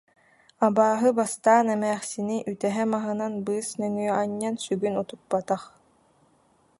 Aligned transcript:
Абааһы 0.65 1.09
бастаан 1.19 1.67
эмээхсини 1.75 2.37
үтэһэ 2.51 2.83
маһынан 2.93 3.33
быыс 3.45 3.67
нөҥүө 3.79 4.11
анньан 4.21 4.55
сүгүн 4.63 4.95
утуппатах 5.01 5.63